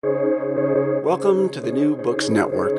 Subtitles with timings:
[0.00, 2.70] Welcome to the New Books Network.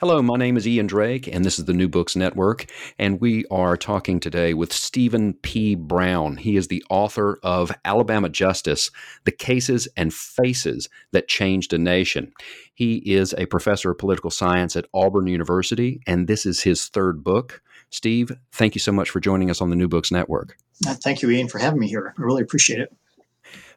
[0.00, 2.64] Hello, my name is Ian Drake, and this is the New Books Network.
[2.98, 5.74] And we are talking today with Steven P.
[5.74, 6.38] Brown.
[6.38, 8.90] He is the author of Alabama Justice
[9.24, 12.32] The Cases and Faces That Changed a Nation.
[12.72, 17.22] He is a professor of political science at Auburn University, and this is his third
[17.22, 17.60] book.
[17.90, 20.56] Steve, thank you so much for joining us on the New Books Network.
[20.82, 22.14] Thank you, Ian, for having me here.
[22.16, 22.90] I really appreciate it.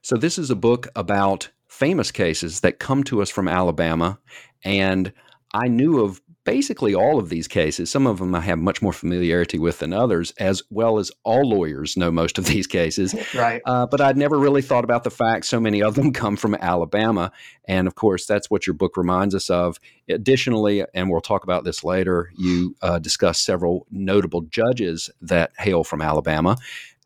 [0.01, 4.19] So, this is a book about famous cases that come to us from Alabama.
[4.63, 5.13] And
[5.53, 7.89] I knew of basically all of these cases.
[7.89, 11.47] Some of them I have much more familiarity with than others, as well as all
[11.47, 13.15] lawyers know most of these cases.
[13.33, 13.61] Right.
[13.65, 16.55] Uh, but I'd never really thought about the fact so many of them come from
[16.55, 17.31] Alabama.
[17.67, 19.79] And of course, that's what your book reminds us of.
[20.09, 25.83] Additionally, and we'll talk about this later, you uh, discuss several notable judges that hail
[25.83, 26.57] from Alabama.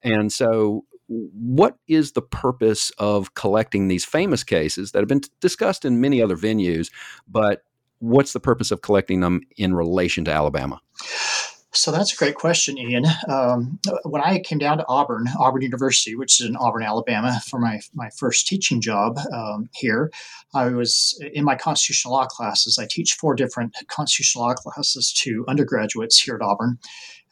[0.03, 5.85] And so what is the purpose of collecting these famous cases that have been discussed
[5.85, 6.91] in many other venues,
[7.27, 7.63] but
[7.99, 10.81] what's the purpose of collecting them in relation to Alabama?
[11.75, 13.05] So that's a great question, Ian.
[13.27, 17.59] Um, when I came down to Auburn, Auburn University, which is in Auburn, Alabama, for
[17.59, 20.09] my, my first teaching job um, here,
[20.53, 22.79] I was in my constitutional law classes.
[22.79, 26.79] I teach four different constitutional law classes to undergraduates here at Auburn.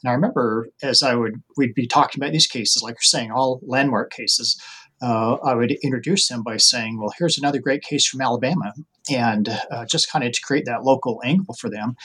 [0.04, 3.32] And I remember as I would we'd be talking about these cases, like you're saying,
[3.32, 4.60] all landmark cases.
[5.02, 8.74] Uh, I would introduce them by saying, "Well, here's another great case from Alabama,"
[9.10, 11.96] and uh, just kind of to create that local angle for them.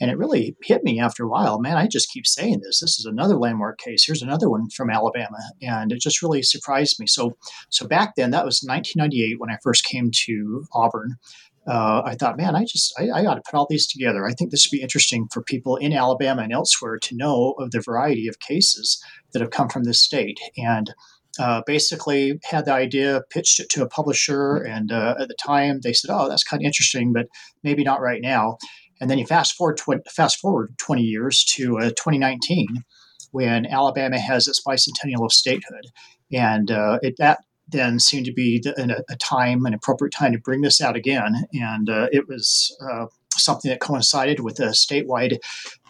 [0.00, 1.60] And it really hit me after a while.
[1.60, 2.80] Man, I just keep saying this.
[2.80, 4.04] This is another landmark case.
[4.04, 7.06] Here's another one from Alabama, and it just really surprised me.
[7.06, 7.36] So,
[7.68, 11.16] so back then, that was 1998 when I first came to Auburn
[11.68, 14.26] uh, I thought, man, I just I, I, ought to put all these together.
[14.26, 17.72] I think this would be interesting for people in Alabama and elsewhere to know of
[17.72, 19.02] the variety of cases
[19.32, 20.40] that have come from this state.
[20.56, 20.94] And
[21.38, 25.80] uh, basically had the idea, pitched it to a publisher, and uh, at the time
[25.82, 27.26] they said, "Oh, that's kind of interesting, but
[27.62, 28.56] maybe not right now."
[29.00, 32.82] And then you fast forward tw- fast forward 20 years to uh, 2019,
[33.30, 35.84] when Alabama has its bicentennial of statehood,
[36.32, 40.38] and uh, it, that then seemed to be the, a, time, an appropriate time to
[40.38, 41.46] bring this out again.
[41.52, 43.06] And uh, it was uh,
[43.36, 45.38] something that coincided with a statewide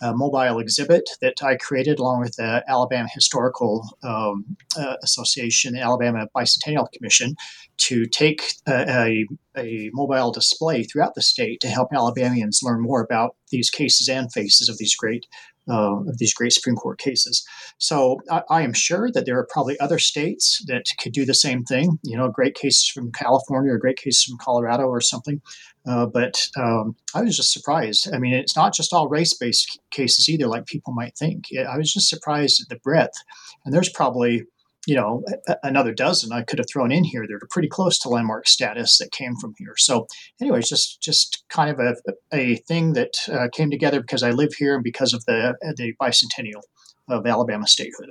[0.03, 5.81] uh, mobile exhibit that I created along with the Alabama Historical um, uh, Association, the
[5.81, 7.37] Alabama Bicentennial Commission,
[7.79, 9.25] to take a,
[9.57, 14.33] a, mobile display throughout the state to help Alabamians learn more about these cases and
[14.33, 15.27] faces of these great
[15.69, 17.47] uh, of these great Supreme Court cases.
[17.79, 21.35] So I, I, am sure that there are probably other states that could do the
[21.35, 21.99] same thing.
[22.03, 25.41] You know, great cases from California or great cases from Colorado or something.
[25.87, 28.09] Uh, but um, I was just surprised.
[28.13, 31.47] I mean, it's not just all race based cases either, like people might think.
[31.69, 33.17] I was just surprised at the breadth.
[33.65, 34.45] And there's probably
[34.87, 35.23] you know
[35.63, 38.99] another dozen I could have thrown in here that are pretty close to landmark status
[38.99, 39.75] that came from here.
[39.77, 40.07] So,
[40.41, 41.95] anyways, just just kind of a,
[42.33, 45.95] a thing that uh, came together because I live here and because of the the
[46.01, 46.63] bicentennial
[47.09, 48.11] of Alabama statehood.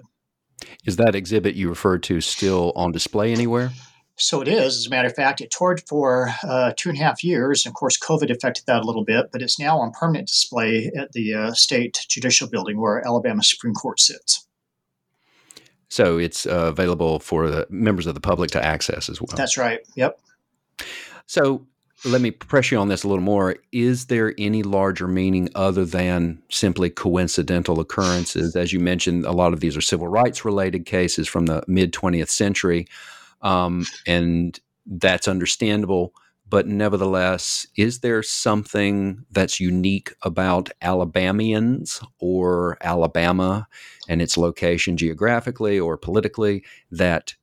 [0.85, 3.71] Is that exhibit you referred to still on display anywhere?
[4.19, 4.77] So it is.
[4.77, 7.65] As a matter of fact, it toured for uh, two and a half years.
[7.65, 10.91] And of course, COVID affected that a little bit, but it's now on permanent display
[10.97, 14.47] at the uh, State Judicial Building where Alabama Supreme Court sits.
[15.89, 19.35] So it's uh, available for the members of the public to access as well.
[19.35, 19.79] That's right.
[19.95, 20.19] Yep.
[21.25, 21.65] So
[22.05, 23.55] let me press you on this a little more.
[23.71, 28.55] Is there any larger meaning other than simply coincidental occurrences?
[28.55, 31.93] As you mentioned, a lot of these are civil rights related cases from the mid
[31.93, 32.87] 20th century.
[33.41, 36.13] Um, and that's understandable.
[36.49, 43.67] But nevertheless, is there something that's unique about Alabamians or Alabama
[44.07, 47.35] and its location geographically or politically that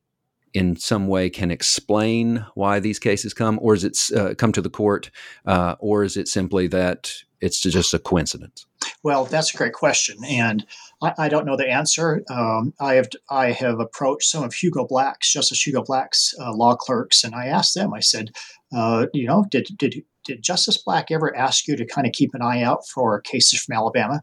[0.55, 4.63] in some way can explain why these cases come, or is it uh, come to
[4.63, 5.11] the court,
[5.47, 8.67] uh, or is it simply that it's just a coincidence?
[9.03, 10.67] Well, that's a great question, and
[11.03, 12.23] I, I don't know the answer.
[12.31, 16.75] Um, I have I have approached some of Hugo Black's, Justice Hugo Black's uh, law
[16.75, 17.95] clerks, and I asked them.
[17.95, 18.33] I said,
[18.75, 22.35] uh, you know, did did did Justice Black ever ask you to kind of keep
[22.35, 24.23] an eye out for cases from Alabama?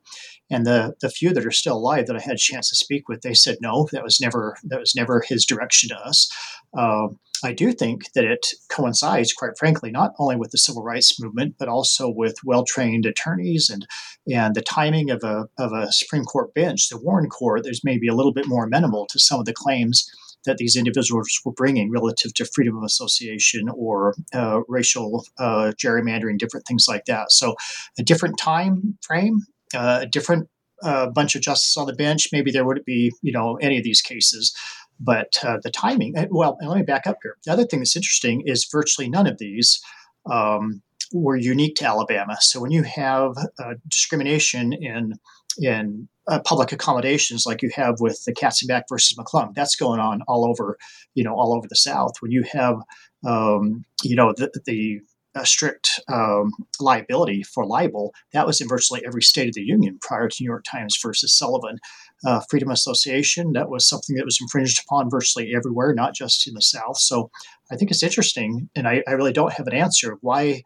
[0.50, 3.08] And the the few that are still alive that I had a chance to speak
[3.08, 3.88] with, they said no.
[3.92, 6.30] That was never that was never his direction to us.
[6.78, 7.08] Uh,
[7.44, 11.56] I do think that it coincides, quite frankly, not only with the civil rights movement,
[11.58, 13.88] but also with well trained attorneys and
[14.32, 17.64] and the timing of a of a Supreme Court bench, the Warren Court.
[17.64, 20.10] There's maybe a little bit more amenable to some of the claims
[20.46, 26.38] that these individuals were bringing relative to freedom of association or uh, racial uh, gerrymandering,
[26.38, 27.32] different things like that.
[27.32, 27.56] So,
[28.00, 29.42] a different time frame,
[29.74, 30.50] uh, a different
[30.84, 33.84] uh, bunch of justices on the bench, maybe there wouldn't be, you know, any of
[33.84, 34.56] these cases.
[35.00, 37.38] But uh, the timing, eh, well, let me back up here.
[37.46, 39.82] The other thing that's interesting is virtually none of these
[40.30, 42.38] um, were unique to Alabama.
[42.40, 45.14] So when you have uh, discrimination in
[45.60, 50.22] in uh, public accommodations like you have with the Katzenbach versus McClung, that's going on
[50.28, 50.78] all over,
[51.16, 52.14] you know, all over the South.
[52.20, 52.78] When you have,
[53.26, 55.02] um, you know, the, the
[55.36, 58.14] a strict um, liability for libel.
[58.34, 61.34] That was in virtually every state of the union prior to New York Times versus
[61.34, 61.78] Sullivan.
[62.26, 66.54] Uh, freedom association, that was something that was infringed upon virtually everywhere, not just in
[66.54, 66.98] the South.
[66.98, 67.32] So
[67.72, 70.64] I think it's interesting, and I, I really don't have an answer why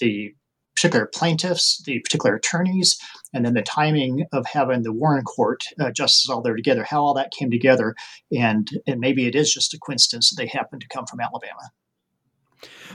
[0.00, 0.34] the
[0.74, 2.98] particular plaintiffs, the particular attorneys,
[3.32, 7.02] and then the timing of having the Warren Court uh, justices all there together, how
[7.02, 7.94] all that came together,
[8.36, 11.70] and and maybe it is just a coincidence that they happen to come from Alabama.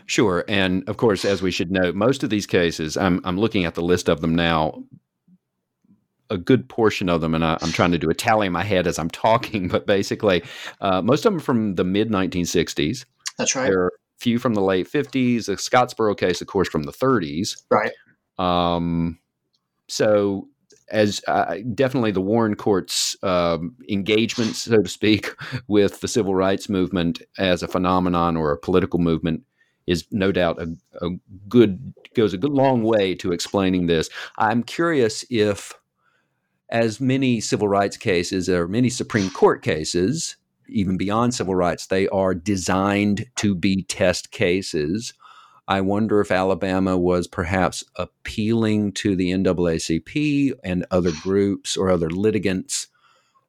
[0.05, 3.65] Sure, and of course, as we should note, most of these cases, I'm I'm looking
[3.65, 4.83] at the list of them now.
[6.29, 8.63] A good portion of them, and I, am trying to do a tally in my
[8.63, 10.43] head as I'm talking, but basically,
[10.81, 13.05] uh, most of them from the mid 1960s.
[13.37, 13.67] That's right.
[13.67, 15.45] There are a few from the late 50s.
[15.45, 17.61] The Scottsboro case, of course, from the 30s.
[17.69, 17.91] Right.
[18.37, 19.19] Um,
[19.87, 20.47] so
[20.89, 25.31] as uh, definitely the Warren Court's um, engagement, so to speak,
[25.67, 29.43] with the civil rights movement as a phenomenon or a political movement
[29.85, 30.67] is no doubt a,
[31.05, 31.09] a
[31.47, 34.09] good goes a good long way to explaining this.
[34.37, 35.73] I'm curious if,
[36.69, 40.35] as many civil rights cases or many Supreme Court cases,
[40.69, 45.13] even beyond civil rights, they are designed to be test cases.
[45.67, 52.09] I wonder if Alabama was perhaps appealing to the NAACP and other groups or other
[52.09, 52.87] litigants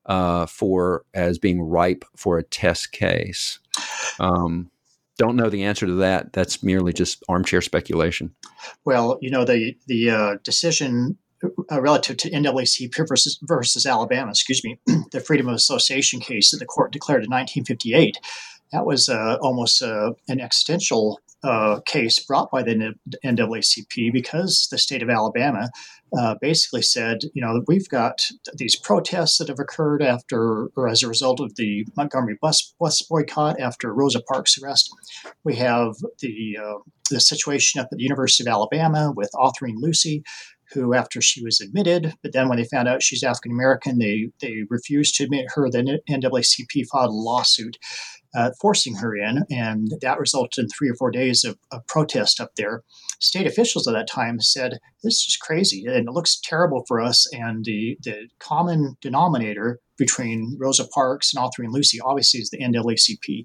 [0.06, 3.58] uh, for as being ripe for a test case.
[4.18, 4.70] Um,
[5.18, 6.32] don't know the answer to that.
[6.32, 8.34] That's merely just armchair speculation.
[8.84, 11.18] Well, you know the the uh, decision
[11.70, 14.78] uh, relative to NAACP versus versus Alabama, excuse me,
[15.12, 18.18] the Freedom of Association case that the court declared in 1958.
[18.72, 22.94] That was uh, almost uh, an existential uh, case brought by the
[23.24, 25.70] NAACP because the state of Alabama
[26.18, 28.20] uh, basically said, you know, we've got
[28.54, 33.02] these protests that have occurred after or as a result of the Montgomery bus bus
[33.02, 34.90] boycott after Rosa Parks' arrest.
[35.44, 36.78] We have the uh,
[37.10, 40.22] the situation up at the University of Alabama with Autherine Lucy,
[40.72, 44.30] who, after she was admitted, but then when they found out she's African American, they
[44.40, 45.70] they refused to admit her.
[45.70, 47.78] The NAACP filed a lawsuit
[48.34, 52.40] uh, forcing her in, and that resulted in three or four days of, of, protest
[52.40, 52.82] up there.
[53.20, 57.26] State officials at that time said, "This is crazy, and it looks terrible for us."
[57.32, 63.44] And the the common denominator between Rosa Parks and Autherine Lucy obviously is the NAACP.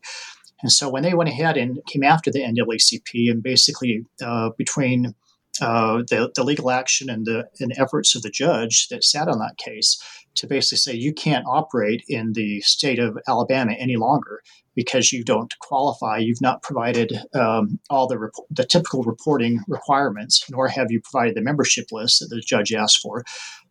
[0.62, 5.14] And so when they went ahead and came after the NAACP and basically uh, between
[5.62, 9.40] uh, the, the legal action and the and efforts of the judge that sat on
[9.40, 10.02] that case
[10.36, 14.42] to basically say you can't operate in the state of Alabama any longer
[14.76, 16.18] because you don't qualify.
[16.18, 21.36] You've not provided um, all the rep- the typical reporting requirements, nor have you provided
[21.36, 23.24] the membership list that the judge asked for.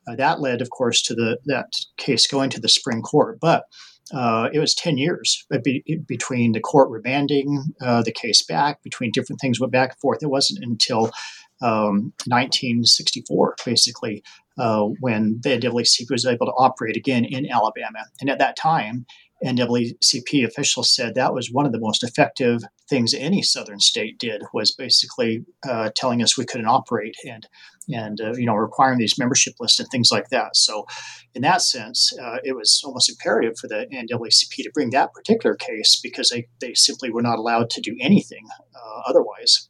[0.06, 3.64] Uh, that led, of course, to the that case going to the Supreme Court, but.
[4.12, 9.10] Uh, it was 10 years be- between the court remanding uh, the case back, between
[9.10, 10.18] different things went back and forth.
[10.22, 11.10] It wasn't until
[11.62, 14.22] um, 1964, basically,
[14.58, 18.04] uh, when the NAACP was able to operate again in Alabama.
[18.20, 19.06] And at that time,
[19.44, 24.42] NAACP officials said that was one of the most effective things any southern state did
[24.52, 27.46] was basically uh, telling us we couldn't operate and
[27.92, 30.56] and uh, you know requiring these membership lists and things like that.
[30.56, 30.86] So,
[31.34, 35.56] in that sense, uh, it was almost imperative for the NAACP to bring that particular
[35.56, 39.68] case because they, they simply were not allowed to do anything uh, otherwise.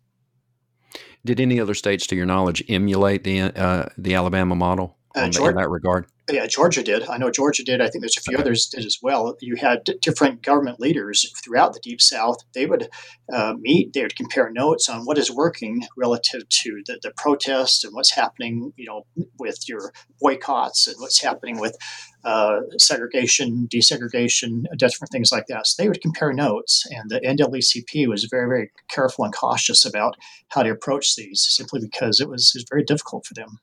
[1.25, 5.51] Did any other states, to your knowledge, emulate the uh, the Alabama model uh, Georgia,
[5.51, 6.07] in that regard?
[6.31, 7.09] Yeah, Georgia did.
[7.09, 7.81] I know Georgia did.
[7.81, 9.37] I think there's a few others did as well.
[9.41, 12.39] You had d- different government leaders throughout the Deep South.
[12.55, 12.89] They would
[13.33, 13.93] uh, meet.
[13.93, 18.15] They would compare notes on what is working relative to the, the protests and what's
[18.15, 18.73] happening.
[18.77, 21.77] You know, with your boycotts and what's happening with
[22.25, 25.67] uh, segregation, desegregation, different things like that.
[25.67, 30.17] So they would compare notes, and the NAACP was very, very careful and cautious about
[30.49, 33.59] how to approach these, simply because it was, it was very difficult for them.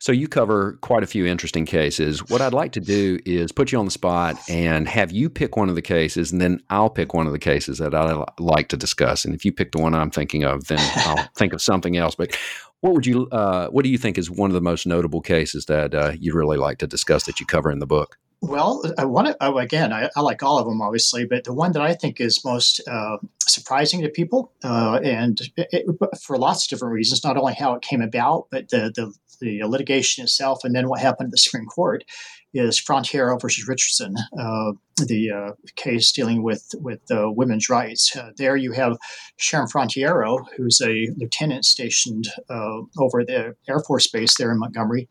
[0.00, 2.26] So you cover quite a few interesting cases.
[2.30, 5.56] What I'd like to do is put you on the spot and have you pick
[5.56, 8.68] one of the cases, and then I'll pick one of the cases that I like
[8.68, 9.26] to discuss.
[9.26, 12.14] And if you pick the one I'm thinking of, then I'll think of something else.
[12.14, 12.34] But
[12.80, 15.66] what would you, uh, what do you think is one of the most notable cases
[15.66, 18.16] that uh, you really like to discuss that you cover in the book?
[18.42, 21.52] Well, I want to, oh, again, I, I, like all of them, obviously, but the
[21.52, 25.86] one that I think is most uh, surprising to people, uh, and it, it,
[26.22, 29.62] for lots of different reasons, not only how it came about, but the, the, the
[29.64, 32.04] litigation itself, and then what happened at the Supreme Court,
[32.52, 34.72] is Frontiero versus Richardson, uh,
[35.06, 38.14] the uh, case dealing with with uh, women's rights.
[38.16, 38.98] Uh, there you have
[39.36, 45.08] Sharon Frontiero, who's a lieutenant stationed uh, over the Air Force Base there in Montgomery,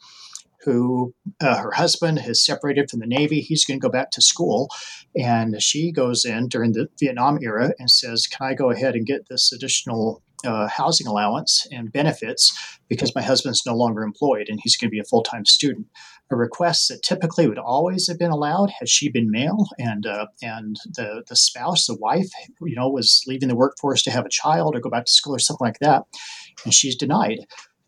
[0.62, 3.40] who uh, her husband has separated from the Navy.
[3.42, 4.70] He's going to go back to school.
[5.16, 9.06] And she goes in during the Vietnam era and says, Can I go ahead and
[9.06, 14.60] get this additional uh, housing allowance and benefits because my husband's no longer employed and
[14.64, 15.88] he's going to be a full time student?
[16.32, 20.28] A request that typically would always have been allowed had she been male and uh,
[20.42, 22.30] and the the spouse, the wife,
[22.62, 25.36] you know, was leaving the workforce to have a child or go back to school
[25.36, 26.04] or something like that,
[26.64, 27.40] and she's denied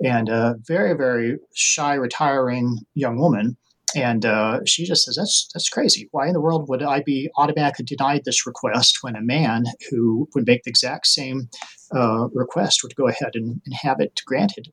[0.03, 3.57] and a very very shy retiring young woman
[3.95, 6.07] and uh, she just says that's that's crazy.
[6.11, 10.27] Why in the world would i be automatically denied this request when a man who
[10.33, 11.49] would make the exact same
[11.95, 14.69] uh, request would go ahead and, and, have it granted?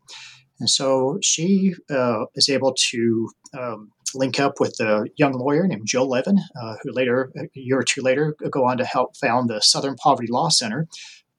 [0.60, 5.86] And so she uh, is able to um, link up with a young lawyer named
[5.86, 9.48] joe levin uh, who later a year or two later go on to help found
[9.48, 10.86] the southern poverty law center.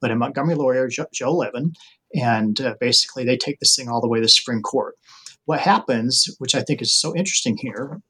[0.02, 1.74] But a montgomery lawyer joe, levin
[2.16, 4.96] and uh, basically, they take this thing all the way to the Supreme Court.
[5.50, 8.04] What happens, which I think is so interesting here,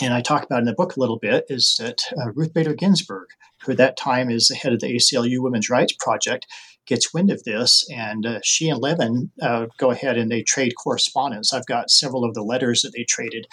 [0.00, 2.74] and I talk about in the book a little bit, is that uh, Ruth Bader
[2.74, 3.26] Ginsburg,
[3.64, 6.46] who at that time is the head of the ACLU Women's Rights Project,
[6.86, 10.74] gets wind of this, and uh, she and Levin uh, go ahead and they trade
[10.80, 11.52] correspondence.
[11.52, 13.48] I've got several of the letters that they traded.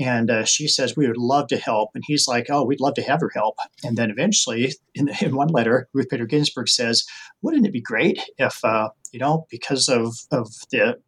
[0.00, 1.90] And uh, she says, We would love to help.
[1.94, 3.54] And he's like, Oh, we'd love to have your help.
[3.84, 7.04] And then eventually, in, in one letter, Ruth Bader Ginsburg says,
[7.40, 10.98] Wouldn't it be great if, uh, you know, because of, of the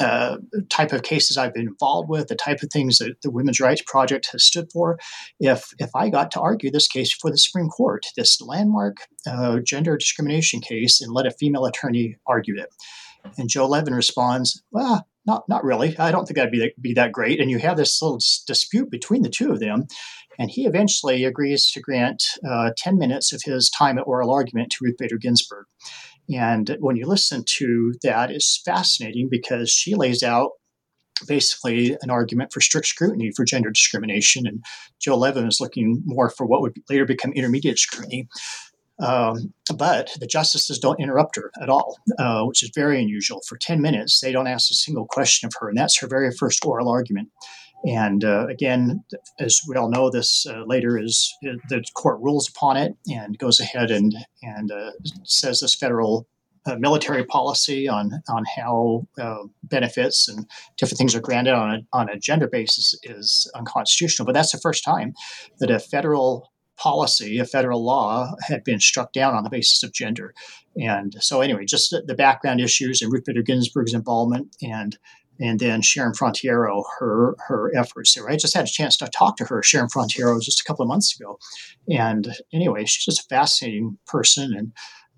[0.00, 0.38] uh,
[0.70, 3.82] type of cases I've been involved with, the type of things that the Women's Rights
[3.86, 4.98] Project has stood for,
[5.38, 8.96] if if I got to argue this case for the Supreme Court, this landmark
[9.28, 12.68] uh, gender discrimination case, and let a female attorney argue it.
[13.38, 15.96] And Joe Levin responds, "Well, not not really.
[15.98, 18.90] I don't think that'd be that, be that great." And you have this little dispute
[18.90, 19.86] between the two of them,
[20.38, 24.70] and he eventually agrees to grant uh, ten minutes of his time at oral argument
[24.72, 25.66] to Ruth Bader Ginsburg.
[26.32, 30.52] And when you listen to that, it's fascinating because she lays out
[31.26, 34.64] basically an argument for strict scrutiny for gender discrimination, and
[35.00, 38.28] Joe Levin is looking more for what would later become intermediate scrutiny.
[39.00, 43.40] Um, but the justices don't interrupt her at all, uh, which is very unusual.
[43.48, 46.30] For 10 minutes, they don't ask a single question of her, and that's her very
[46.38, 47.28] first oral argument.
[47.86, 49.04] And uh, again,
[49.38, 53.38] as we all know, this uh, later is uh, the court rules upon it and
[53.38, 54.92] goes ahead and and uh,
[55.24, 56.26] says this federal
[56.66, 59.06] uh, military policy on on how
[59.64, 60.46] benefits and
[60.78, 64.24] different things are granted on a, on a gender basis is unconstitutional.
[64.24, 65.12] But that's the first time
[65.58, 69.92] that a federal policy, a federal law, had been struck down on the basis of
[69.92, 70.34] gender.
[70.76, 74.96] And so, anyway, just the, the background issues and Ruth Bader Ginsburg's involvement, and
[75.40, 78.28] and then Sharon Frontiero, her her efforts there.
[78.28, 80.88] I just had a chance to talk to her, Sharon Frontiero, just a couple of
[80.88, 81.38] months ago.
[81.88, 84.72] And anyway, she's just a fascinating person, and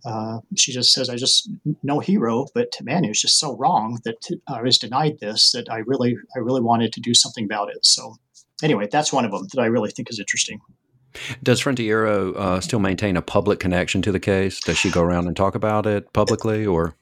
[0.07, 1.51] uh, she just says, "I just
[1.83, 4.17] no hero, but man, it was just so wrong that
[4.49, 5.53] I was denied this.
[5.53, 8.17] That I really, I really wanted to do something about it." So,
[8.63, 10.61] anyway, that's one of them that I really think is interesting.
[11.43, 14.61] Does Frontiero uh, still maintain a public connection to the case?
[14.61, 16.95] Does she go around and talk about it publicly, or?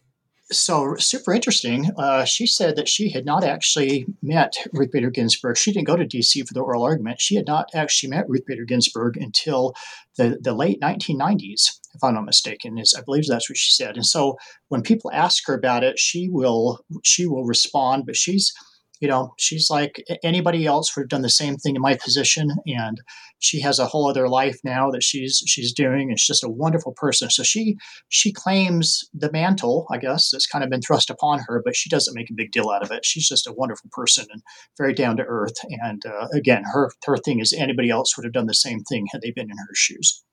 [0.55, 1.91] So super interesting.
[1.99, 5.57] Uh, she said that she had not actually met Ruth Bader Ginsburg.
[5.57, 6.43] She didn't go to D.C.
[6.43, 7.21] for the oral argument.
[7.21, 9.75] She had not actually met Ruth Bader Ginsburg until
[10.17, 12.79] the, the late 1990s, if I'm not mistaken.
[12.79, 13.97] Is I believe that's what she said.
[13.97, 14.37] And so
[14.69, 18.53] when people ask her about it, she will she will respond, but she's
[19.05, 22.49] you know, she's like anybody else would have done the same thing in my position,
[22.67, 23.03] and
[23.39, 26.49] she has a whole other life now that she's she's doing, and she's just a
[26.49, 27.29] wonderful person.
[27.29, 27.77] So she
[28.09, 31.91] she claims the mantle, I guess, that's kind of been thrust upon her, but she
[31.91, 33.05] doesn't make a big deal out of it.
[33.05, 34.41] She's just a wonderful person and
[34.79, 35.57] very down to earth.
[35.83, 39.05] And uh, again, her her thing is anybody else would have done the same thing
[39.13, 40.25] had they been in her shoes.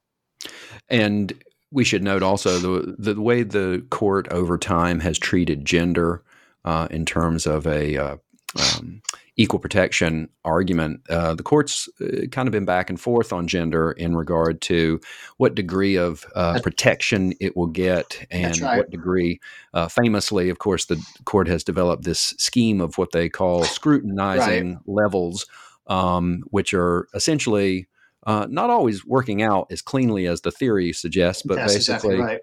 [0.87, 1.33] And
[1.71, 6.23] we should note also the the way the court over time has treated gender
[6.63, 8.15] uh, in terms of a uh,
[8.59, 9.01] um,
[9.37, 13.91] equal protection argument, uh, the court's uh, kind of been back and forth on gender
[13.91, 14.99] in regard to
[15.37, 18.77] what degree of uh, protection it will get and right.
[18.77, 19.39] what degree.
[19.73, 24.73] Uh, famously, of course, the court has developed this scheme of what they call scrutinizing
[24.75, 24.81] right.
[24.85, 25.45] levels,
[25.87, 27.87] um, which are essentially.
[28.27, 32.19] Uh, not always working out as cleanly as the theory suggests, but That's basically exactly
[32.19, 32.41] right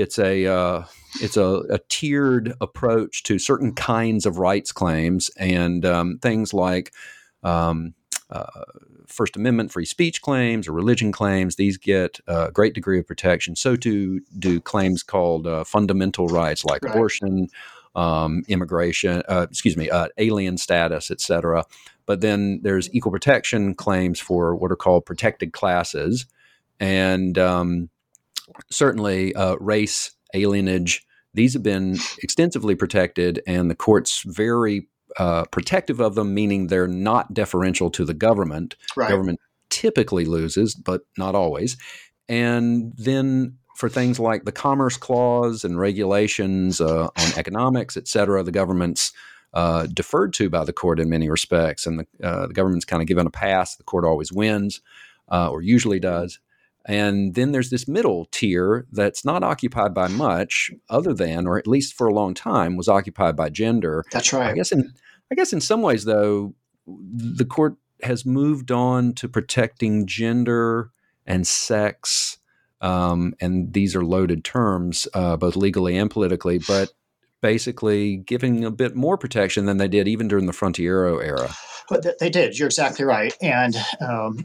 [0.00, 0.84] it's a uh,
[1.20, 6.92] it's a, a, tiered approach to certain kinds of rights claims and um, things like
[7.42, 7.94] um,
[8.30, 8.46] uh,
[9.06, 13.56] First Amendment free speech claims or religion claims, these get a great degree of protection.
[13.56, 16.94] So too do claims called uh, fundamental rights like right.
[16.94, 17.48] abortion,
[17.96, 21.64] um, immigration, uh, excuse me, uh, alien status, etc.
[22.06, 26.26] But then there's equal protection claims for what are called protected classes,
[26.78, 27.90] and um,
[28.70, 31.02] certainly uh, race, alienage.
[31.34, 36.88] These have been extensively protected, and the courts very uh, protective of them, meaning they're
[36.88, 38.76] not deferential to the government.
[38.96, 39.10] Right.
[39.10, 41.76] Government typically loses, but not always.
[42.28, 48.42] And then for things like the Commerce Clause and regulations uh, on economics, et cetera,
[48.42, 49.12] the government's
[49.54, 53.02] uh, deferred to by the court in many respects, and the, uh, the government's kind
[53.02, 53.76] of given a pass.
[53.76, 54.80] The court always wins,
[55.30, 56.40] uh, or usually does.
[56.90, 61.68] And then there's this middle tier that's not occupied by much other than, or at
[61.68, 64.04] least for a long time, was occupied by gender.
[64.10, 64.50] That's right.
[64.50, 64.92] I guess in
[65.30, 66.52] I guess in some ways though,
[66.88, 70.90] the court has moved on to protecting gender
[71.26, 72.38] and sex.
[72.80, 76.90] Um, and these are loaded terms, uh, both legally and politically, but
[77.40, 81.54] basically giving a bit more protection than they did even during the Frontiero era.
[81.88, 82.56] But they did.
[82.56, 83.36] You're exactly right.
[83.42, 84.44] And um,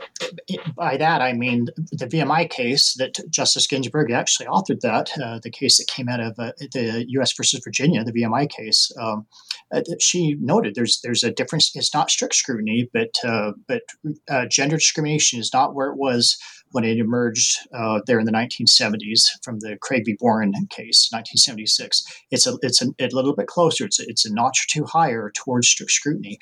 [0.75, 5.51] by that, I mean the VMI case that Justice Ginsburg actually authored that, uh, the
[5.51, 7.33] case that came out of uh, the U.S.
[7.37, 8.91] versus Virginia, the VMI case.
[8.99, 9.27] Um,
[9.71, 11.71] uh, she noted there's there's a difference.
[11.75, 13.83] It's not strict scrutiny, but uh, but
[14.27, 16.37] uh, gender discrimination is not where it was
[16.71, 20.15] when it emerged uh, there in the 1970s from the Craig v.
[20.19, 22.03] Boren case, 1976.
[22.31, 23.85] It's a it's a, a little bit closer.
[23.85, 26.39] It's a, it's a notch or two higher towards strict scrutiny.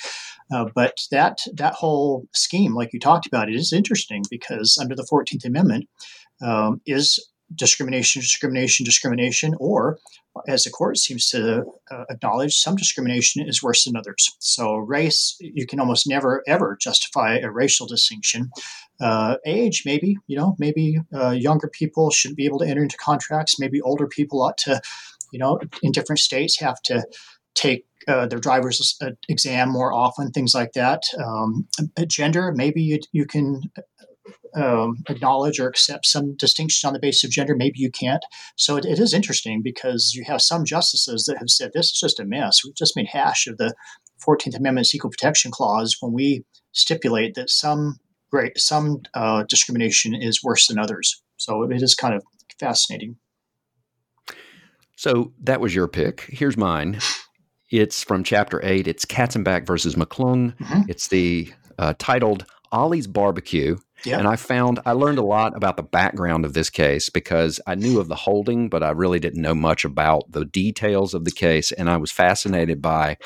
[0.51, 4.95] Uh, but that that whole scheme, like you talked about, it is interesting because under
[4.95, 5.87] the 14th Amendment
[6.41, 7.19] um, is
[7.55, 9.99] discrimination, discrimination, discrimination, or
[10.47, 14.35] as the court seems to uh, acknowledge, some discrimination is worse than others.
[14.39, 18.49] So, race, you can almost never ever justify a racial distinction.
[18.99, 22.97] Uh, age, maybe, you know, maybe uh, younger people shouldn't be able to enter into
[22.97, 23.59] contracts.
[23.59, 24.81] Maybe older people ought to,
[25.31, 27.05] you know, in different states have to
[27.53, 31.03] take uh, their driver's uh, exam more often, things like that.
[31.23, 31.67] Um,
[32.07, 33.61] gender, maybe you, you can
[34.55, 37.55] um, acknowledge or accept some distinctions on the basis of gender.
[37.55, 38.23] Maybe you can't.
[38.55, 41.99] So it, it is interesting because you have some justices that have said this is
[41.99, 42.63] just a mess.
[42.63, 43.73] We've just made hash of the
[44.25, 47.99] 14th Amendment's Equal Protection Clause when we stipulate that some
[48.31, 51.21] great some uh, discrimination is worse than others.
[51.37, 52.23] So it is kind of
[52.59, 53.17] fascinating.
[54.95, 56.25] So that was your pick.
[56.29, 56.99] Here's mine.
[57.69, 58.87] It's from chapter eight.
[58.87, 60.55] It's Katzenbach versus McClung.
[60.57, 60.81] Mm-hmm.
[60.87, 63.77] It's the uh, titled Ollie's Barbecue.
[64.05, 64.19] Yep.
[64.19, 67.75] And I found I learned a lot about the background of this case because I
[67.75, 71.31] knew of the holding, but I really didn't know much about the details of the
[71.31, 71.71] case.
[71.71, 73.17] And I was fascinated by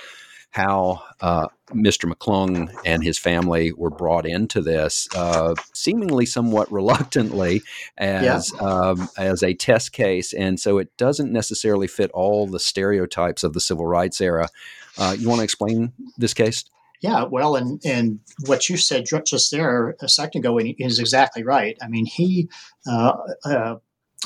[0.52, 2.12] how uh, Mr.
[2.12, 7.62] McClung and his family were brought into this, uh, seemingly somewhat reluctantly,
[7.98, 8.60] as yeah.
[8.60, 13.54] um, as a test case, and so it doesn't necessarily fit all the stereotypes of
[13.54, 14.50] the civil rights era.
[14.98, 16.64] Uh, you want to explain this case?
[17.02, 21.78] Yeah, well, and and what you said just there a second ago is exactly right.
[21.82, 22.50] I mean, he
[22.90, 23.14] uh,
[23.46, 23.76] uh,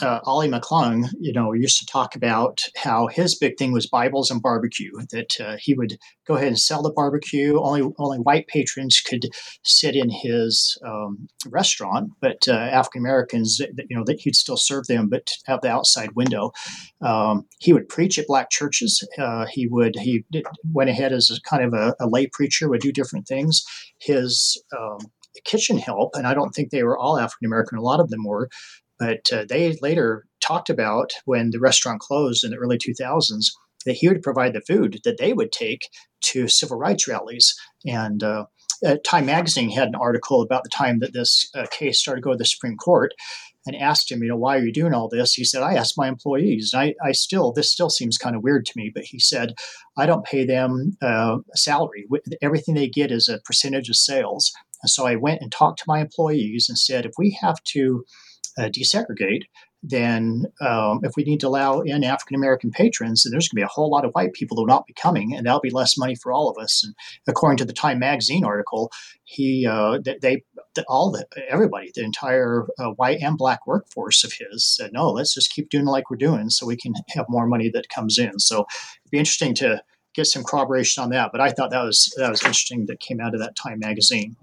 [0.02, 4.32] uh, Ollie McClung, you know, used to talk about how his big thing was Bibles
[4.32, 4.92] and barbecue.
[5.12, 7.60] That uh, he would go ahead and sell the barbecue.
[7.60, 9.26] Only only white patrons could
[9.64, 14.88] sit in his um, restaurant, but uh, African Americans, you know, that he'd still serve
[14.88, 16.52] them, but have the outside window.
[17.02, 19.06] Um, he would preach at black churches.
[19.18, 22.70] Uh, he would he did, went ahead as a kind of a, a, lay preacher,
[22.70, 23.64] would do different things.
[24.00, 25.00] His um,
[25.46, 27.78] kitchen help, and I don't think they were all African American.
[27.78, 28.50] A lot of them were.
[29.02, 33.48] But uh, they later talked about when the restaurant closed in the early 2000s
[33.84, 35.90] that he would provide the food that they would take
[36.26, 37.56] to civil rights rallies.
[37.84, 38.46] And uh,
[38.86, 42.26] uh, Time Magazine had an article about the time that this uh, case started to
[42.26, 43.12] go to the Supreme Court
[43.66, 45.34] and asked him, you know, why are you doing all this?
[45.34, 46.70] He said, I asked my employees.
[46.72, 49.56] And I, I still, this still seems kind of weird to me, but he said,
[49.98, 52.06] I don't pay them uh, a salary.
[52.40, 54.52] Everything they get is a percentage of sales.
[54.84, 58.06] And so I went and talked to my employees and said, if we have to
[58.58, 59.44] uh, desegregate,
[59.84, 63.62] then um, if we need to allow in African American patrons, then there's going to
[63.62, 65.72] be a whole lot of white people that will not be coming, and that'll be
[65.72, 66.84] less money for all of us.
[66.84, 66.94] And
[67.28, 68.92] according to the Time Magazine article,
[69.24, 70.44] he uh, they,
[70.88, 75.34] all the everybody, the entire uh, white and black workforce of his said, no, let's
[75.34, 78.38] just keep doing like we're doing, so we can have more money that comes in.
[78.40, 79.82] So it'd be interesting to
[80.14, 81.32] get some corroboration on that.
[81.32, 84.36] But I thought that was that was interesting that came out of that Time magazine.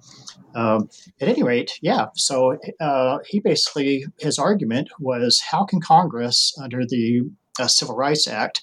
[0.54, 0.88] Um,
[1.20, 2.07] at any rate, yeah.
[2.14, 8.26] So uh, he basically his argument was how can Congress under the uh, Civil Rights
[8.26, 8.61] Act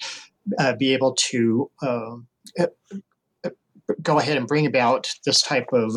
[0.59, 2.27] uh, be able to um,
[2.59, 2.67] uh,
[4.01, 5.95] go ahead and bring about this type of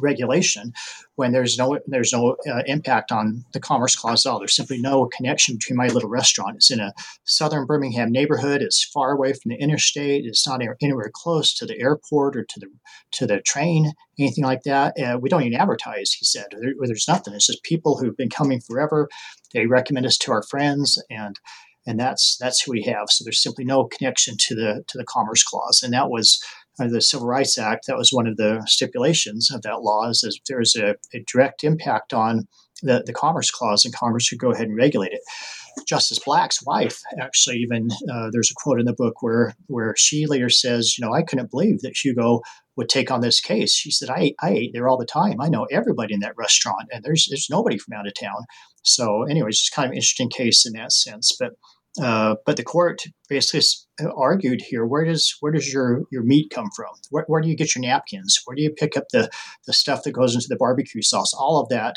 [0.00, 0.72] regulation
[1.16, 4.38] when there's no there's no uh, impact on the commerce clause at all.
[4.38, 6.56] There's simply no connection between my little restaurant.
[6.56, 6.92] It's in a
[7.24, 8.62] southern Birmingham neighborhood.
[8.62, 10.24] It's far away from the interstate.
[10.24, 12.66] It's not anywhere close to the airport or to the
[13.12, 14.98] to the train, anything like that.
[15.00, 16.12] Uh, we don't even advertise.
[16.12, 17.34] He said there, there's nothing.
[17.34, 19.08] It's just people who've been coming forever.
[19.52, 21.38] They recommend us to our friends and
[21.86, 23.10] and that's that's who we have.
[23.10, 26.42] So there's simply no connection to the to the Commerce Clause, and that was
[26.78, 27.86] under the Civil Rights Act.
[27.86, 31.64] That was one of the stipulations of that law is that there's a, a direct
[31.64, 32.46] impact on
[32.82, 35.22] the, the Commerce Clause, and Congress should go ahead and regulate it.
[35.86, 40.26] Justice Black's wife actually even uh, there's a quote in the book where where she
[40.26, 42.40] later says, you know, I couldn't believe that Hugo
[42.76, 43.74] would take on this case.
[43.74, 45.40] She said, I, I ate there all the time.
[45.40, 48.44] I know everybody in that restaurant, and there's there's nobody from out of town.
[48.82, 51.36] So, anyways, it's kind of an interesting case in that sense.
[51.38, 51.52] But
[52.02, 53.66] uh, but the court basically
[54.16, 56.94] argued here: where does where does your your meat come from?
[57.10, 58.40] Where, where, do you get your napkins?
[58.44, 59.30] Where do you pick up the
[59.66, 61.32] the stuff that goes into the barbecue sauce?
[61.32, 61.96] All of that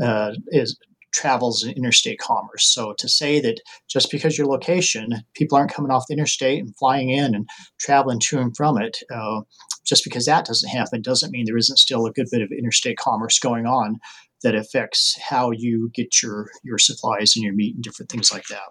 [0.00, 0.78] uh, is
[1.12, 2.72] travels in interstate commerce.
[2.72, 6.76] So to say that just because your location, people aren't coming off the interstate and
[6.76, 7.48] flying in and
[7.80, 9.40] traveling to and from it, uh,
[9.84, 12.96] just because that doesn't happen doesn't mean there isn't still a good bit of interstate
[12.96, 13.98] commerce going on
[14.42, 18.46] that affects how you get your your supplies and your meat and different things like
[18.48, 18.68] that.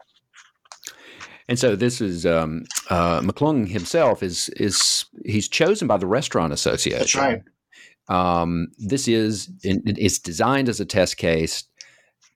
[1.50, 6.54] And so this is um, uh, McClung himself is is he's chosen by the Restaurant
[6.54, 7.00] Association.
[7.00, 7.44] That's right.
[8.08, 11.64] Um, this is it's designed as a test case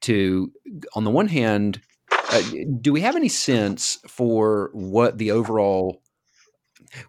[0.00, 0.52] to,
[0.94, 2.42] on the one hand, uh,
[2.80, 6.02] do we have any sense for what the overall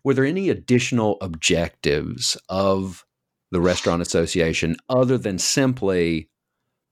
[0.03, 3.03] were there any additional objectives of
[3.49, 6.29] the Restaurant Association other than simply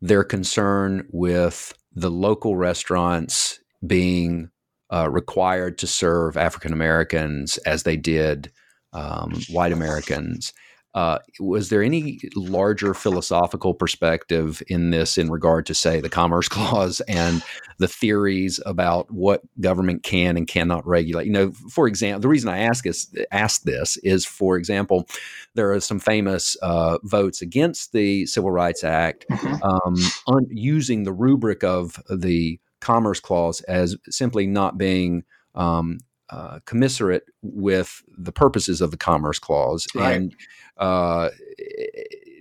[0.01, 4.49] their concern with the local restaurants being
[4.93, 8.51] uh, required to serve African Americans as they did
[8.93, 10.53] um, white Americans.
[10.93, 16.47] Uh, was there any larger philosophical perspective in this in regard to, say, the Commerce
[16.49, 17.41] Clause and
[17.79, 21.25] the theories about what government can and cannot regulate?
[21.25, 25.07] You know, for example, the reason I ask is ask this is, for example,
[25.55, 29.63] there are some famous uh, votes against the Civil Rights Act mm-hmm.
[29.63, 29.95] um,
[30.27, 35.23] un- using the rubric of the Commerce Clause as simply not being
[35.55, 40.15] um, uh, commiserate with the purposes of the Commerce Clause right.
[40.15, 40.35] and
[40.77, 41.29] uh,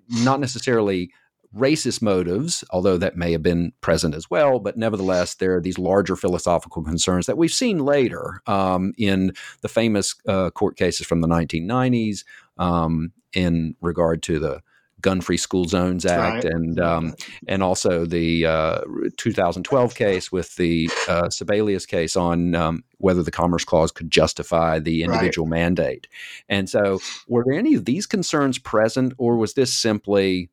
[0.09, 1.11] not necessarily
[1.55, 4.59] racist motives, although that may have been present as well.
[4.59, 9.69] But nevertheless, there are these larger philosophical concerns that we've seen later um, in the
[9.69, 12.25] famous uh, court cases from the 1990s
[12.59, 14.63] um, in regard to the
[15.03, 16.53] Gun Free School Zones Act, right.
[16.53, 17.15] and um,
[17.49, 18.81] and also the uh,
[19.17, 24.79] 2012 case with the uh, Sebelius case on um, whether the Commerce Clause could justify
[24.79, 25.59] the individual right.
[25.59, 26.09] mandate.
[26.49, 30.51] And so, were there any of these concerns present, or was this simply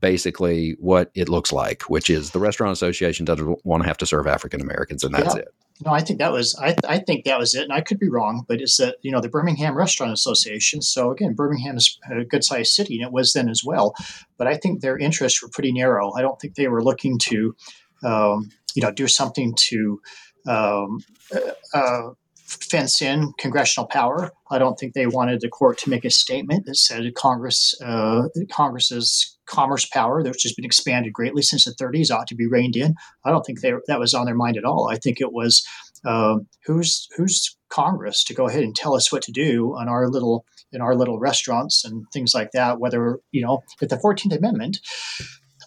[0.00, 4.06] basically what it looks like, which is the Restaurant Association doesn't want to have to
[4.06, 5.42] serve African Americans, and that's yeah.
[5.42, 5.48] it.
[5.84, 8.08] No, I think that was I, I think that was it, and I could be
[8.08, 10.82] wrong, but it's that you know the Birmingham Restaurant Association.
[10.82, 13.94] So again, Birmingham is a good sized city, and it was then as well.
[14.36, 16.12] But I think their interests were pretty narrow.
[16.12, 17.54] I don't think they were looking to,
[18.02, 20.00] um, you know, do something to
[20.48, 22.10] um, uh, uh
[22.48, 24.32] fence in congressional power.
[24.50, 28.28] I don't think they wanted the court to make a statement that said Congress uh,
[28.50, 32.76] Congress's commerce power, which has been expanded greatly since the 30s, ought to be reined
[32.76, 32.94] in.
[33.24, 34.88] I don't think they, that was on their mind at all.
[34.90, 35.66] I think it was
[36.04, 40.08] uh, who's who's Congress to go ahead and tell us what to do on our
[40.08, 42.80] little in our little restaurants and things like that.
[42.80, 44.80] Whether you know, if the Fourteenth Amendment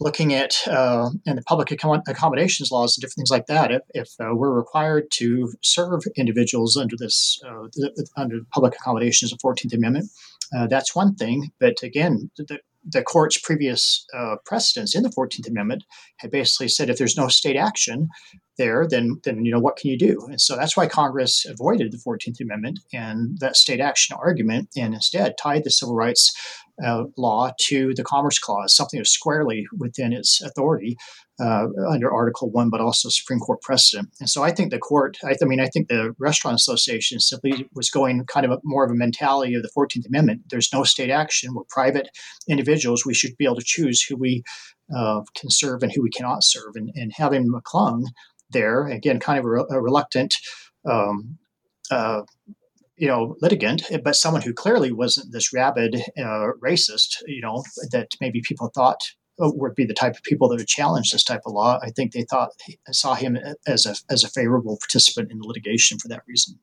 [0.02, 3.72] looking at uh, and the public accommodations laws and different things like that.
[3.72, 7.68] If, if uh, we're required to serve individuals under this uh,
[8.18, 10.10] under public accommodations of Fourteenth Amendment,
[10.56, 11.52] uh, that's one thing.
[11.60, 15.84] But again, the, the court's previous uh, precedents in the Fourteenth Amendment
[16.18, 18.10] had basically said if there's no state action
[18.62, 20.16] there, then then you know what can you do?
[20.30, 24.94] And so that's why Congress avoided the Fourteenth Amendment and that state action argument, and
[24.94, 26.24] instead tied the civil rights
[26.86, 30.98] uh, law to the Commerce Clause, something that's squarely within its authority
[31.42, 34.10] uh, under Article One, but also Supreme Court precedent.
[34.20, 37.68] And so I think the court, I, I, mean, I think the Restaurant Association simply
[37.74, 40.42] was going kind of a, more of a mentality of the Fourteenth Amendment.
[40.50, 41.54] There's no state action.
[41.54, 42.10] We're private
[42.48, 43.06] individuals.
[43.06, 44.44] We should be able to choose who we
[44.96, 46.76] uh, can serve and who we cannot serve.
[46.76, 48.04] And, and having McClung
[48.52, 50.36] there, again, kind of a, reluctant.
[50.86, 51.38] Um,
[51.90, 52.22] uh,
[52.98, 58.10] you know, litigant, but someone who clearly wasn't this rabid uh, racist, you know, that
[58.22, 59.00] maybe people thought
[59.40, 61.80] would be the type of people that would challenge this type of law.
[61.82, 62.52] I think they thought
[62.92, 66.60] saw him as a as a favorable participant in the litigation for that reason.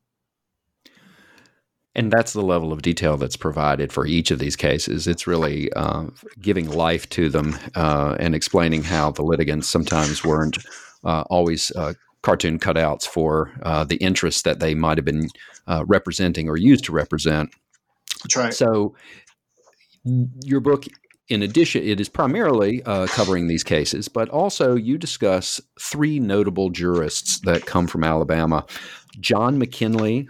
[1.95, 5.09] And that's the level of detail that's provided for each of these cases.
[5.09, 6.05] It's really uh,
[6.41, 10.71] giving life to them uh, and explaining how the litigants sometimes weren't uh,
[11.05, 15.29] always uh, cartoon cutouts for uh, the interests that they might have been
[15.67, 17.51] uh, representing or used to represent.
[18.23, 18.55] That's right.
[18.55, 18.95] So,
[20.45, 20.85] your book,
[21.29, 27.41] in addition, it is primarily covering these cases, but also you discuss three notable jurists
[27.41, 28.65] that come from Alabama
[29.21, 30.29] John McKinley,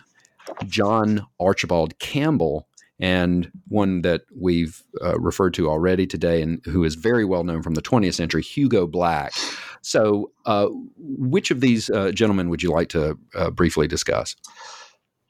[0.66, 2.68] John Archibald Campbell,
[3.00, 7.62] and one that we've uh, referred to already today, and who is very well known
[7.62, 9.32] from the 20th century, Hugo Black.
[9.88, 10.66] So, uh,
[10.98, 14.36] which of these uh, gentlemen would you like to uh, briefly discuss?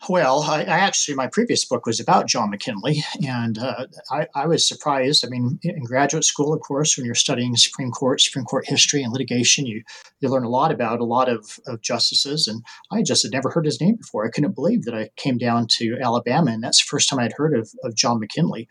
[0.08, 4.46] Well, I, I, actually, my previous book was about John McKinley, and uh, I, I,
[4.46, 5.24] was surprised.
[5.24, 9.00] I mean, in graduate school, of course, when you're studying Supreme Court, Supreme Court history
[9.00, 9.84] and litigation, you,
[10.18, 13.50] you learn a lot about a lot of, of justices, and I just had never
[13.50, 14.26] heard his name before.
[14.26, 17.34] I couldn't believe that I came down to Alabama, and that's the first time I'd
[17.36, 18.66] heard of, of John McKinley.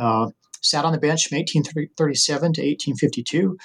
[0.00, 0.30] Uh,
[0.62, 3.56] sat on the bench from 1837 to 1852.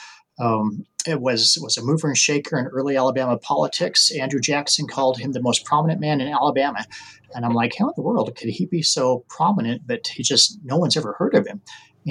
[0.41, 4.11] Um, it was was a mover and shaker in early Alabama politics.
[4.11, 6.85] Andrew Jackson called him the most prominent man in Alabama,
[7.33, 9.87] and I'm like, how in the world could he be so prominent?
[9.87, 11.61] But he just no one's ever heard of him.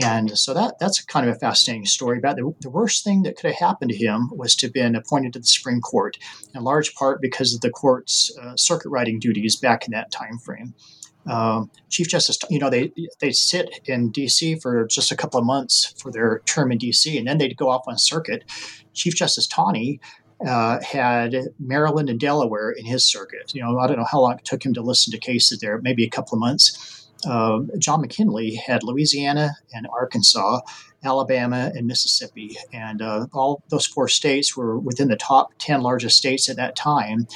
[0.01, 2.19] And so that that's kind of a fascinating story.
[2.19, 4.95] About the, the worst thing that could have happened to him was to have been
[4.95, 6.17] appointed to the Supreme Court,
[6.55, 10.39] in large part because of the court's uh, circuit riding duties back in that time
[10.39, 10.75] frame.
[11.27, 14.57] Um, Chief Justice, you know, they they sit in D.C.
[14.57, 17.17] for just a couple of months for their term in D.C.
[17.19, 18.45] and then they'd go off on circuit.
[18.95, 20.01] Chief Justice Taney
[20.47, 23.55] uh, had Maryland and Delaware in his circuit.
[23.55, 25.81] You know, I don't know how long it took him to listen to cases there,
[25.83, 27.09] maybe a couple of months.
[27.27, 30.61] Uh, John McKinley had Louisiana and Arkansas,
[31.05, 36.17] Alabama and Mississippi, and uh, all those four states were within the top ten largest
[36.17, 37.27] states at that time.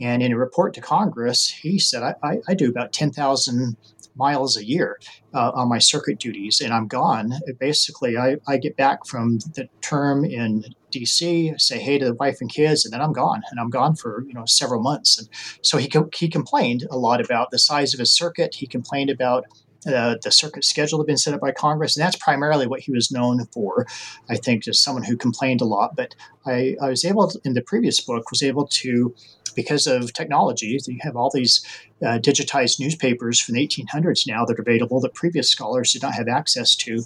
[0.00, 3.76] And in a report to Congress, he said, I, I, I do about 10,000
[4.16, 4.98] miles a year
[5.32, 7.32] uh, on my circuit duties, and I'm gone.
[7.58, 12.38] Basically, I, I get back from the term in DC, say hey to the wife
[12.40, 13.42] and kids, and then I'm gone.
[13.50, 15.18] And I'm gone for you know several months.
[15.18, 15.28] And
[15.62, 18.54] so he, he complained a lot about the size of his circuit.
[18.54, 19.44] He complained about
[19.86, 22.92] uh, the circuit schedule had been set up by Congress, and that's primarily what he
[22.92, 23.86] was known for.
[24.28, 25.96] I think just someone who complained a lot.
[25.96, 26.14] But
[26.46, 29.14] I, I was able to, in the previous book was able to
[29.54, 30.78] because of technology.
[30.86, 31.64] You have all these
[32.02, 36.14] uh, digitized newspapers from the 1800s now that are available that previous scholars did not
[36.14, 37.02] have access to,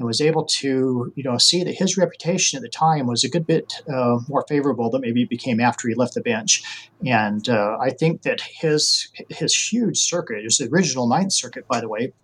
[0.00, 3.28] and was able to you know see that his reputation at the time was a
[3.28, 6.62] good bit uh, more favorable than maybe it became after he left the bench.
[7.06, 11.88] And uh, I think that his his huge circuit, his original Ninth Circuit, by the
[11.88, 12.14] way,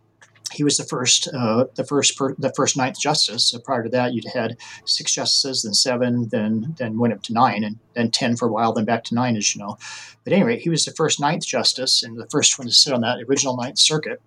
[0.52, 3.46] he was the first, uh, the first, per, the first ninth justice.
[3.46, 7.32] So prior to that, you'd had six justices, then seven, then then went up to
[7.32, 9.76] nine, and then ten for a while, then back to nine, as you know.
[10.24, 13.02] But anyway, he was the first ninth justice and the first one to sit on
[13.02, 14.20] that original Ninth Circuit.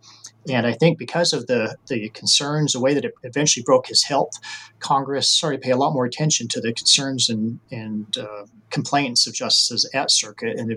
[0.48, 4.04] And I think because of the, the concerns, the way that it eventually broke his
[4.04, 4.32] health,
[4.80, 9.28] Congress started to pay a lot more attention to the concerns and, and uh, complaints
[9.28, 10.72] of justices at circuit and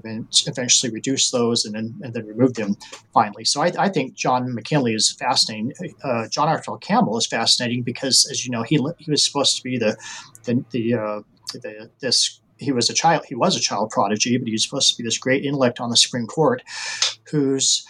[0.46, 2.76] eventually reduced those and then, and then removed them
[3.14, 3.44] finally.
[3.44, 5.72] So I, I think John McKinley is fascinating.
[6.02, 9.62] Uh, John Archibald Campbell is fascinating because, as you know, he, he was supposed to
[9.62, 9.96] be the,
[10.44, 11.20] the, the, uh,
[11.52, 14.90] the this he was a child he was a child prodigy but he was supposed
[14.90, 16.62] to be this great intellect on the supreme court
[17.30, 17.84] whose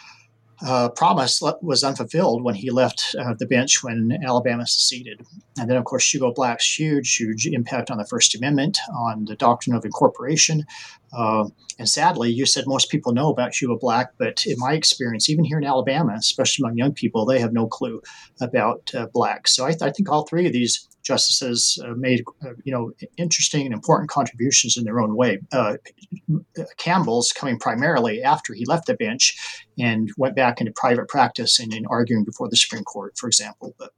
[0.65, 5.21] uh, promise was unfulfilled when he left uh, the bench when Alabama seceded.
[5.59, 9.37] And then, of course, Hugo Black's huge, huge impact on the First Amendment, on the
[9.37, 10.65] doctrine of incorporation.
[11.13, 11.49] Uh,
[11.79, 15.45] and sadly, you said most people know about Hugo Black, but in my experience, even
[15.45, 18.01] here in Alabama, especially among young people, they have no clue
[18.41, 19.49] about uh, Black.
[19.49, 22.93] So I, th- I think all three of these justices uh, made uh, you know
[23.17, 25.39] interesting and important contributions in their own way.
[25.53, 25.77] Uh,
[26.77, 29.37] Campbell's coming primarily after he left the bench
[29.79, 33.75] and went back into private practice and in arguing before the Supreme Court, for example.
[33.79, 33.91] But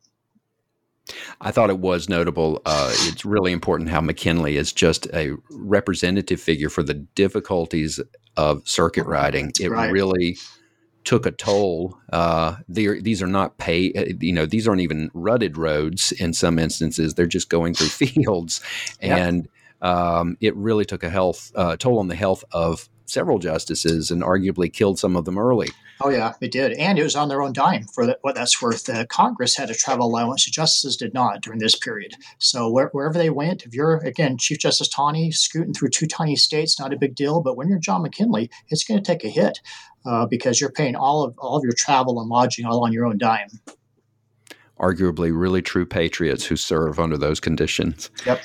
[1.40, 2.62] I thought it was notable.
[2.64, 8.01] Uh, it's really important how McKinley is just a representative figure for the difficulties
[8.37, 9.53] of circuit riding.
[9.61, 9.93] It right.
[9.93, 10.38] really
[11.05, 11.99] took a toll.
[12.12, 16.59] Uh, these are not pay, uh, you know, these aren't even rutted roads in some
[16.59, 17.14] instances.
[17.14, 18.61] They're just going through fields,
[19.01, 19.19] yep.
[19.19, 19.49] and
[19.83, 24.23] um, it really took a health uh, toll on the health of several justices and
[24.23, 25.69] arguably killed some of them early.
[26.01, 28.61] Oh yeah, it did, and it was on their own dime for the, what that's
[28.61, 28.88] worth.
[28.88, 32.14] Uh, Congress had a travel allowance; the justices did not during this period.
[32.38, 36.35] So where, wherever they went, if you're again Chief Justice Taney scooting through two tiny
[36.35, 37.40] states, not a big deal.
[37.40, 39.61] But when you're John McKinley, it's going to take a hit
[40.05, 43.07] uh, because you're paying all of all of your travel and lodging all on your
[43.07, 43.49] own dime.
[44.81, 48.11] Arguably, really true patriots who serve under those conditions.
[48.27, 48.43] Yep.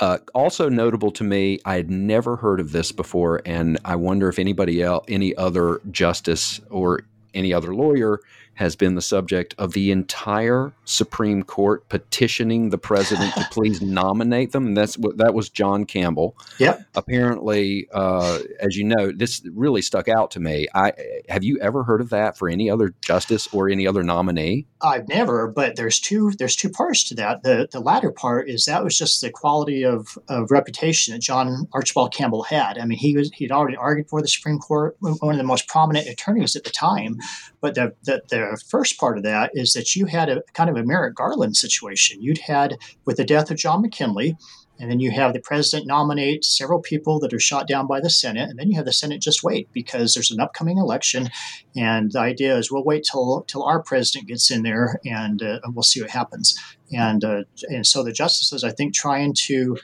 [0.00, 4.28] Uh, also notable to me, I had never heard of this before, and I wonder
[4.28, 7.02] if anybody else, any other justice or
[7.32, 8.20] any other lawyer
[8.54, 14.52] has been the subject of the entire Supreme Court petitioning the president to please nominate
[14.52, 14.66] them.
[14.68, 16.36] And that's what that was John Campbell.
[16.58, 16.86] Yep.
[16.94, 20.68] Apparently, uh, as you know, this really stuck out to me.
[20.74, 20.92] I
[21.28, 24.66] have you ever heard of that for any other justice or any other nominee?
[24.80, 27.42] I've never, but there's two there's two parts to that.
[27.42, 31.68] The the latter part is that was just the quality of, of reputation that John
[31.72, 32.78] Archibald Campbell had.
[32.78, 35.68] I mean, he was he'd already argued for the Supreme Court, one of the most
[35.68, 37.18] prominent attorneys at the time.
[37.64, 40.76] But the the, the first part of that is that you had a kind of
[40.76, 42.20] a Merrick Garland situation.
[42.20, 44.36] You'd had with the death of John McKinley,
[44.78, 48.10] and then you have the president nominate several people that are shot down by the
[48.10, 51.30] Senate, and then you have the Senate just wait because there's an upcoming election,
[51.74, 55.60] and the idea is we'll wait till till our president gets in there, and, uh,
[55.62, 56.54] and we'll see what happens.
[56.92, 59.78] And uh, and so the justices, I think, trying to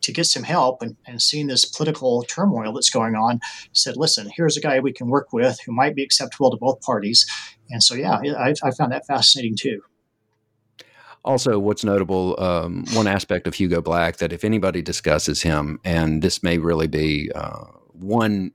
[0.00, 3.40] to get some help and, and seeing this political turmoil that's going on,
[3.72, 6.80] said, listen, here's a guy we can work with who might be acceptable to both
[6.80, 7.26] parties.
[7.70, 9.82] And so, yeah, I, I found that fascinating too.
[11.24, 16.22] Also, what's notable, um, one aspect of Hugo Black that if anybody discusses him, and
[16.22, 18.52] this may really be uh, one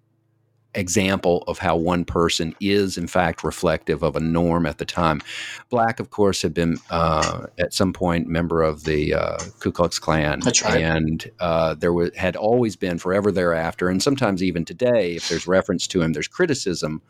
[0.76, 5.22] example of how one person is in fact reflective of a norm at the time.
[5.70, 10.00] Black, of course, had been uh, at some point member of the uh, Ku Klux
[10.00, 10.82] Klan, That's right.
[10.82, 15.48] and uh, there was, had always been forever thereafter, and sometimes even today, if there's
[15.48, 17.02] reference to him, there's criticism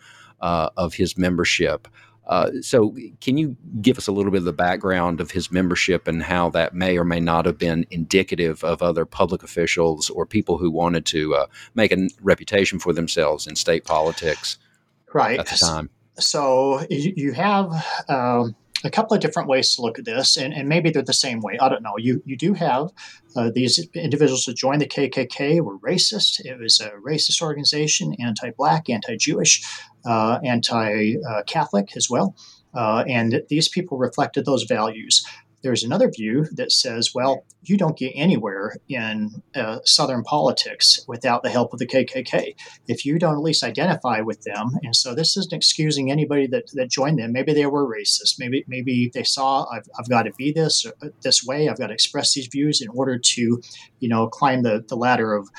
[0.42, 1.88] uh, of his membership.
[2.28, 6.08] Uh, so, can you give us a little bit of the background of his membership
[6.08, 10.26] and how that may or may not have been indicative of other public officials or
[10.26, 14.58] people who wanted to uh, make a reputation for themselves in state politics
[15.14, 15.40] right.
[15.40, 15.90] at the time?
[16.20, 20.68] So, you have um, a couple of different ways to look at this, and, and
[20.68, 21.58] maybe they're the same way.
[21.60, 21.96] I don't know.
[21.98, 22.90] You you do have
[23.36, 26.40] uh, these individuals that joined the KKK were racist.
[26.44, 29.64] It was a racist organization, anti-black, anti-Jewish,
[30.06, 32.36] uh, anti-Catholic as well,
[32.74, 35.24] uh, and these people reflected those values.
[35.64, 41.44] There's another view that says, well, you don't get anywhere in uh, Southern politics without
[41.44, 42.56] the help of the KKK.
[42.88, 46.72] If you don't at least identify with them, and so this isn't excusing anybody that,
[46.74, 47.32] that joined them.
[47.32, 48.40] Maybe they were racist.
[48.40, 51.70] Maybe maybe they saw I've, I've got to be this uh, this way.
[51.70, 53.62] I've got to express these views in order to,
[54.00, 55.50] you know, climb the, the ladder of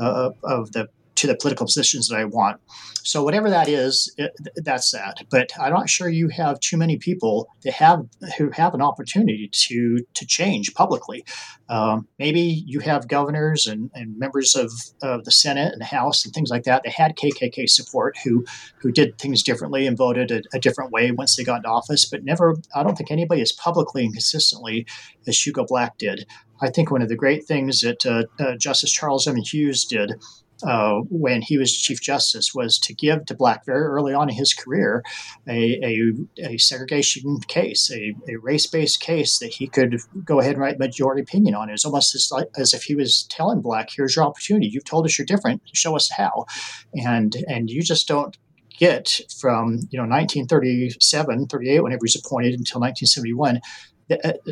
[0.00, 0.88] uh, of the
[1.20, 2.60] to the political positions that I want.
[3.02, 5.18] So whatever that is, it, that's that.
[5.30, 8.06] But I'm not sure you have too many people that have
[8.38, 11.24] who have an opportunity to to change publicly.
[11.68, 16.24] Um, maybe you have governors and, and members of, of the Senate and the House
[16.24, 18.46] and things like that that had KKK support who
[18.78, 22.06] who did things differently and voted a, a different way once they got into office.
[22.06, 24.86] But never, I don't think anybody as publicly and consistently
[25.26, 26.26] as Hugo Black did.
[26.62, 29.36] I think one of the great things that uh, uh, Justice Charles M.
[29.36, 30.12] Hughes did
[30.62, 34.34] uh, when he was Chief Justice was to give to Black very early on in
[34.34, 35.02] his career
[35.48, 36.12] a, a,
[36.52, 40.78] a segregation case, a, a race based case that he could go ahead and write
[40.78, 41.68] majority opinion on.
[41.68, 44.68] It was almost as, like, as if he was telling Black, here's your opportunity.
[44.68, 45.62] You've told us you're different.
[45.72, 46.46] Show us how.
[46.94, 48.36] And, and you just don't
[48.78, 53.60] get from you know 1937 38 whenever he's appointed until 1971 uh,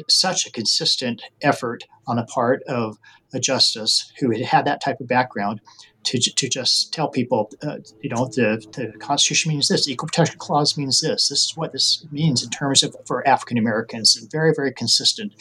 [0.09, 2.99] such a consistent effort on the part of
[3.33, 5.61] a justice who had had that type of background
[6.05, 10.07] to, to just tell people, uh, you know, the, the Constitution means this, the Equal
[10.07, 11.29] Protection Clause means this.
[11.29, 15.35] This is what this means in terms of for African Americans, and very, very consistent.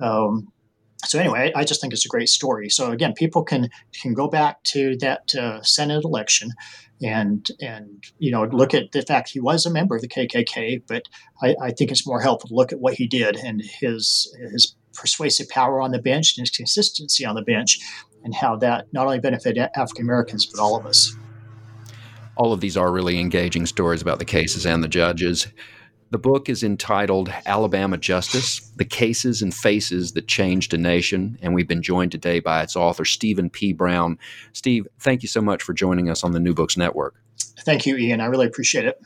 [0.00, 0.52] Um,
[1.04, 2.68] so anyway, I just think it's a great story.
[2.68, 3.68] So again, people can
[4.00, 6.50] can go back to that uh, Senate election
[7.02, 10.82] and and you know look at the fact he was a member of the KKK,
[10.86, 11.02] but
[11.42, 14.76] I, I think it's more helpful to look at what he did and his his
[14.94, 17.78] persuasive power on the bench and his consistency on the bench
[18.24, 21.16] and how that not only benefited African Americans, but all of us.
[22.36, 25.48] All of these are really engaging stories about the cases and the judges.
[26.12, 31.38] The book is entitled Alabama Justice The Cases and Faces That Changed a Nation.
[31.40, 33.72] And we've been joined today by its author, Steven P.
[33.72, 34.18] Brown.
[34.52, 37.14] Steve, thank you so much for joining us on the New Books Network.
[37.60, 38.20] Thank you, Ian.
[38.20, 39.00] I really appreciate it.